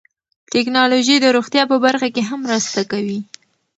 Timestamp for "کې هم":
2.15-2.39